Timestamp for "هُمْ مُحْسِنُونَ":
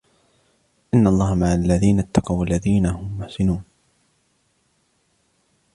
2.85-3.63